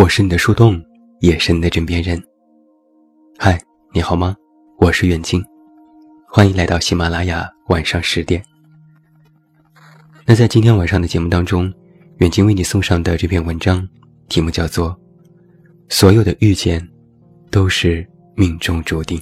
[0.00, 0.82] 我是你的树洞，
[1.18, 2.18] 也是你的枕边人。
[3.38, 3.60] 嗨，
[3.92, 4.34] 你好吗？
[4.78, 5.44] 我是远近，
[6.26, 8.42] 欢迎来到喜马拉雅晚上十点。
[10.24, 11.70] 那在今天晚上的节目当中，
[12.16, 13.86] 远近为你送上的这篇文章，
[14.30, 14.88] 题目叫做
[15.90, 16.80] 《所有的遇见
[17.50, 19.18] 都是命中注定》。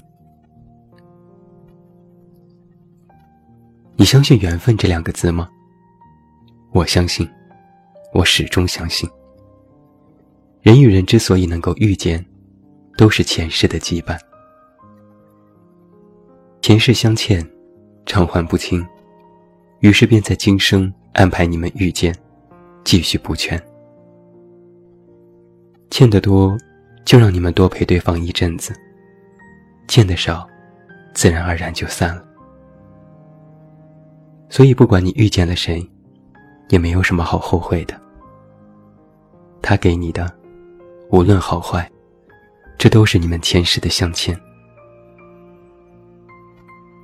[3.97, 5.49] 你相信缘分这两个字吗？
[6.71, 7.29] 我相信，
[8.15, 9.11] 我始终相信。
[10.61, 12.25] 人与人之所以能够遇见，
[12.97, 14.19] 都是前世的羁绊。
[16.61, 17.49] 前世相欠，
[18.05, 18.85] 偿还不清，
[19.81, 22.15] 于是便在今生安排你们遇见，
[22.85, 23.61] 继续补全。
[25.91, 26.59] 欠得多，
[27.05, 28.73] 就让你们多陪对方一阵子；
[29.87, 30.47] 欠得少，
[31.15, 32.25] 自然而然就散了。
[34.51, 35.89] 所以，不管你遇见了谁，
[36.69, 37.99] 也没有什么好后悔的。
[39.63, 40.31] 他给你的，
[41.11, 41.91] 无论好坏，
[42.77, 44.39] 这都是你们前世的相欠。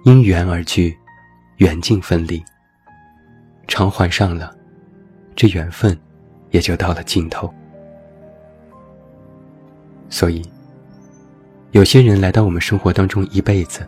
[0.05, 0.95] 因缘而聚，
[1.57, 2.43] 缘尽分离。
[3.67, 4.55] 偿还上了，
[5.35, 5.99] 这缘分
[6.51, 7.53] 也就到了尽头。
[10.11, 10.43] 所以，
[11.71, 13.87] 有些人来到我们生活当中一辈子，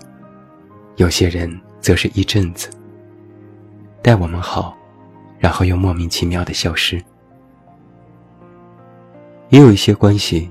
[0.97, 2.71] 有些人则是一阵子。
[4.03, 4.75] 待我们好，
[5.39, 7.05] 然后又莫名其妙的消失。
[9.57, 10.51] 也有一些关系，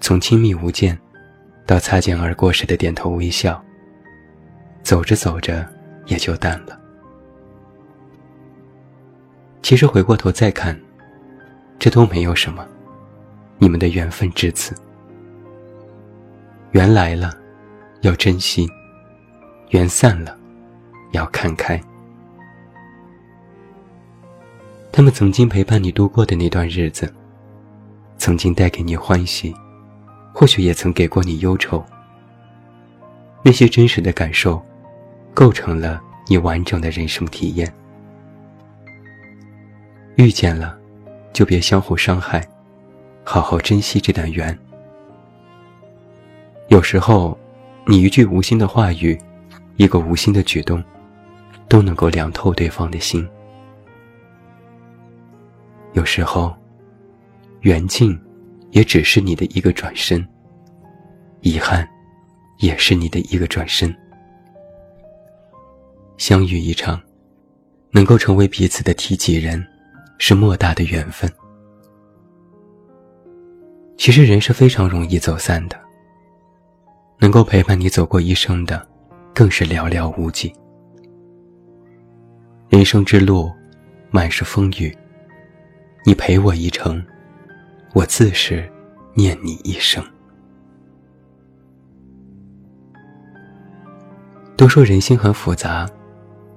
[0.00, 0.96] 从亲密无间，
[1.66, 3.60] 到擦肩而过时的点头微笑，
[4.84, 5.66] 走着走着
[6.06, 6.78] 也就淡了。
[9.62, 10.80] 其实回过头再看，
[11.76, 12.64] 这都没有什么。
[13.58, 14.76] 你们的缘分至此，
[16.70, 17.36] 缘来了，
[18.02, 18.64] 要珍惜；
[19.70, 20.38] 缘散了，
[21.10, 21.82] 要看开。
[24.92, 27.12] 他们曾经陪伴你度过的那段日子，
[28.20, 29.54] 曾经带给你欢喜，
[30.34, 31.82] 或许也曾给过你忧愁。
[33.42, 34.62] 那些真实的感受，
[35.32, 35.98] 构成了
[36.28, 37.72] 你完整的人生体验。
[40.16, 40.78] 遇见了，
[41.32, 42.46] 就别相互伤害，
[43.24, 44.56] 好好珍惜这段缘。
[46.68, 47.36] 有时候，
[47.86, 49.18] 你一句无心的话语，
[49.76, 50.84] 一个无心的举动，
[51.68, 53.26] 都能够凉透对方的心。
[55.94, 56.54] 有时候，
[57.62, 58.18] 缘尽，
[58.70, 60.18] 也只是你的一个转身；
[61.42, 61.86] 遗憾，
[62.58, 63.94] 也是你的一个转身。
[66.16, 67.00] 相遇一场，
[67.90, 69.62] 能够成为彼此的提及人，
[70.18, 71.30] 是莫大的缘分。
[73.96, 75.78] 其实人是非常容易走散的，
[77.18, 78.88] 能够陪伴你走过一生的，
[79.34, 80.50] 更是寥寥无几。
[82.70, 83.50] 人生之路，
[84.10, 84.96] 满是风雨。
[86.06, 87.04] 你陪我一程，
[87.92, 88.70] 我自是
[89.14, 90.04] 念你一生。
[94.56, 95.88] 都说人心很复杂，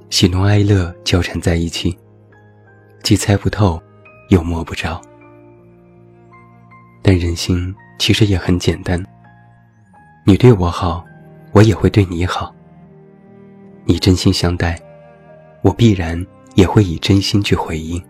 [0.10, 1.98] 喜怒哀乐交缠在一起，
[3.02, 3.82] 既猜不透，
[4.30, 5.02] 又摸不着。
[7.02, 9.04] 但人心其实也很简单，
[10.26, 11.04] 你对我好，
[11.52, 12.54] 我也会对你好。
[13.86, 14.80] 你真心相待，
[15.62, 16.24] 我必然
[16.56, 18.04] 也会以真心去回应。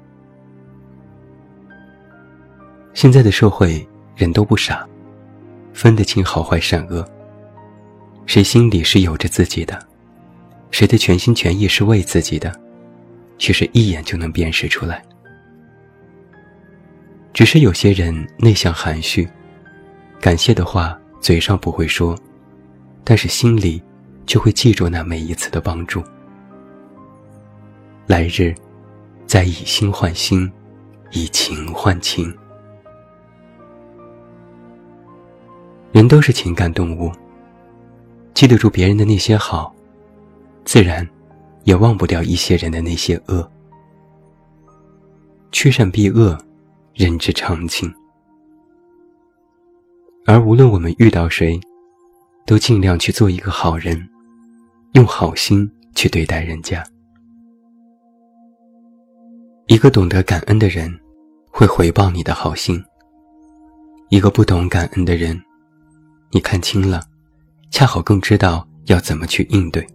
[2.93, 4.87] 现在的社会，人都不傻，
[5.73, 7.05] 分得清好坏善恶。
[8.25, 9.79] 谁心里是有着自己的，
[10.69, 12.53] 谁的全心全意是为自己的，
[13.39, 15.03] 其实一眼就能辨识出来。
[17.33, 19.27] 只是有些人内向含蓄，
[20.21, 22.15] 感谢的话嘴上不会说，
[23.03, 23.81] 但是心里
[24.27, 26.01] 就会记住那每一次的帮助。
[28.05, 28.53] 来日，
[29.25, 30.49] 再以心换心，
[31.11, 32.31] 以情换情。
[35.93, 37.11] 人都是情感动物，
[38.33, 39.71] 记得住别人的那些好，
[40.65, 41.07] 自然
[41.65, 43.47] 也忘不掉一些人的那些恶。
[45.51, 46.35] 趋善避恶，
[46.95, 47.93] 人之常情。
[50.25, 51.61] 而无论我们遇到谁，
[52.43, 54.09] 都尽量去做一个好人，
[54.93, 56.83] 用好心去对待人家。
[59.67, 60.91] 一个懂得感恩的人，
[61.51, 62.83] 会回报你的好心；
[64.09, 65.39] 一个不懂感恩的人，
[66.33, 66.99] 你看清了，
[67.69, 69.85] 恰好更知道要怎么去应对。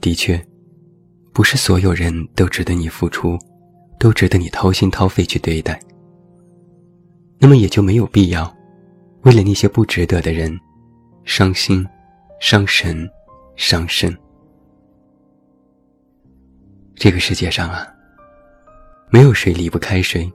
[0.00, 0.44] 的确，
[1.32, 3.38] 不是所有人都值得你付出，
[4.00, 5.80] 都值得你掏心掏肺去对待。
[7.38, 8.52] 那么也就没有必要，
[9.22, 10.58] 为了那些不值得的人，
[11.24, 11.86] 伤心、
[12.40, 13.08] 伤神、
[13.54, 14.12] 伤身。
[16.96, 17.86] 这个世界上啊，
[19.08, 20.28] 没有谁离不开谁，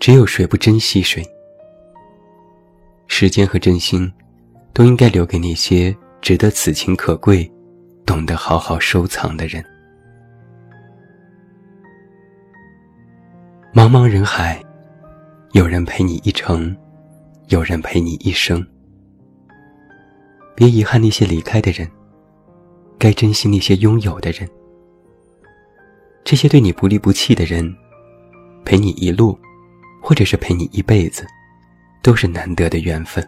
[0.00, 1.24] 只有谁不珍惜谁。
[3.14, 4.10] 时间和真心，
[4.72, 7.48] 都应该留给那些值得此情可贵、
[8.06, 9.62] 懂得好好收藏的人。
[13.70, 14.64] 茫茫人海，
[15.52, 16.74] 有人陪你一程，
[17.48, 18.66] 有人陪你一生。
[20.56, 21.86] 别遗憾那些离开的人，
[22.98, 24.48] 该珍惜那些拥有的人。
[26.24, 27.76] 这些对你不离不弃的人，
[28.64, 29.38] 陪你一路，
[30.00, 31.26] 或者是陪你一辈子。
[32.02, 33.26] 都是难得的缘分，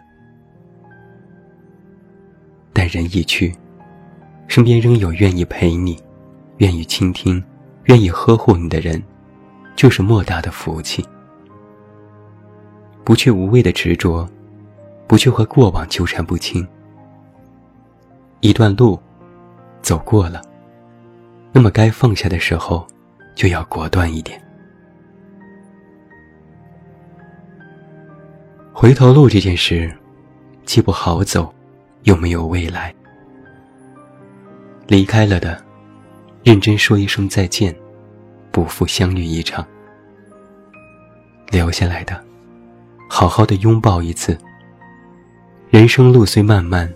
[2.73, 3.55] 但人一去，
[4.47, 5.97] 身边仍有愿意陪你、
[6.57, 7.41] 愿意倾听、
[7.85, 9.01] 愿意呵护你的人，
[9.77, 11.03] 就是莫大的福气。
[13.05, 14.27] 不去无谓的执着，
[15.07, 16.67] 不去和过往纠缠不清。
[18.41, 18.99] 一段路
[19.81, 20.41] 走过了，
[21.53, 22.85] 那么该放下的时候，
[23.35, 24.44] 就要果断一点。
[28.77, 29.89] 回头路这件事，
[30.65, 31.51] 既不好走，
[32.03, 32.93] 又没有未来。
[34.85, 35.63] 离开了的，
[36.43, 37.73] 认真说一声再见，
[38.51, 39.65] 不负相遇一场。
[41.51, 42.21] 留下来的，
[43.09, 44.37] 好好的拥抱一次。
[45.69, 46.93] 人生路虽漫漫，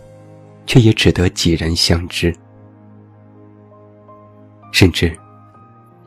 [0.66, 2.36] 却也只得几人相知。
[4.74, 5.18] 甚至，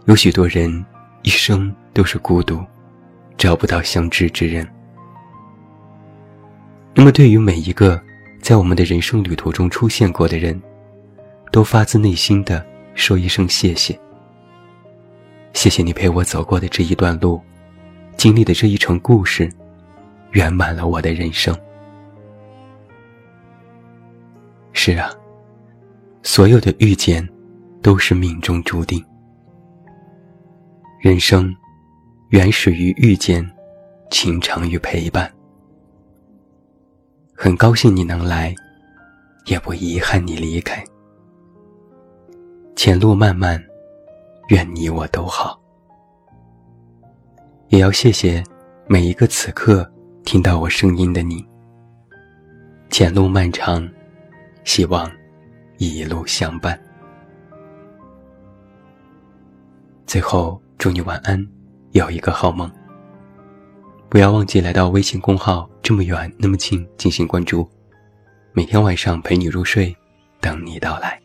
[0.04, 0.84] 有许多人
[1.22, 2.62] 一生都是孤独，
[3.38, 4.68] 找不到相知之人。
[6.94, 8.00] 那么，对于每一个
[8.40, 10.60] 在我们的人生旅途中出现过的人，
[11.50, 13.98] 都发自内心的说一声谢谢。
[15.54, 17.40] 谢谢你陪我走过的这一段路，
[18.16, 19.50] 经历的这一程故事，
[20.32, 21.56] 圆满了我的人生。
[24.72, 25.10] 是啊，
[26.22, 27.26] 所有的遇见，
[27.82, 29.02] 都是命中注定。
[31.00, 31.54] 人生，
[32.28, 33.48] 原始于遇见，
[34.10, 35.32] 情长于陪伴。
[37.44, 38.54] 很高兴你能来，
[39.46, 40.80] 也不遗憾你离开。
[42.76, 43.60] 前路漫漫，
[44.50, 45.60] 愿你我都好。
[47.66, 48.40] 也要谢谢
[48.86, 49.84] 每一个此刻
[50.22, 51.44] 听到我声音的你。
[52.90, 53.90] 前路漫长，
[54.62, 55.10] 希望
[55.78, 56.80] 一路相伴。
[60.06, 61.44] 最后，祝你晚安，
[61.90, 62.70] 有一个好梦。
[64.12, 67.66] 不要忘记来到微信公号“这么远那么近”进行关注，
[68.52, 69.96] 每天晚上陪你入睡，
[70.38, 71.18] 等你到来。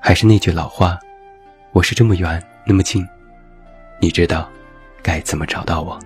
[0.00, 0.96] 还是那句老话，
[1.72, 3.04] 我是这么远那么近，
[4.00, 4.48] 你知道
[5.02, 5.98] 该怎么找到我。